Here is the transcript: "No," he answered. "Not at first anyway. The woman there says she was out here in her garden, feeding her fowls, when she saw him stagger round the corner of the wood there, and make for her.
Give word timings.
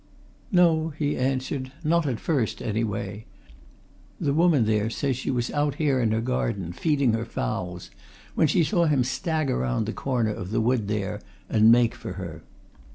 "No," 0.51 0.89
he 0.97 1.15
answered. 1.15 1.71
"Not 1.83 2.07
at 2.07 2.19
first 2.19 2.59
anyway. 2.59 3.25
The 4.19 4.33
woman 4.33 4.65
there 4.65 4.89
says 4.89 5.15
she 5.15 5.29
was 5.29 5.51
out 5.51 5.75
here 5.75 5.99
in 5.99 6.11
her 6.11 6.21
garden, 6.21 6.73
feeding 6.73 7.13
her 7.13 7.23
fowls, 7.23 7.91
when 8.33 8.47
she 8.47 8.63
saw 8.63 8.85
him 8.85 9.03
stagger 9.03 9.59
round 9.59 9.85
the 9.85 9.93
corner 9.93 10.33
of 10.33 10.49
the 10.49 10.59
wood 10.59 10.87
there, 10.87 11.21
and 11.49 11.71
make 11.71 11.93
for 11.93 12.13
her. 12.13 12.41